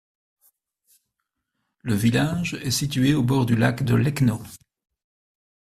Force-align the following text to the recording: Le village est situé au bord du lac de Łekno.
Le 1.83 1.93
village 1.93 2.55
est 2.55 2.71
situé 2.71 3.13
au 3.13 3.21
bord 3.21 3.45
du 3.45 3.55
lac 3.55 3.83
de 3.83 3.93
Łekno. 3.93 4.41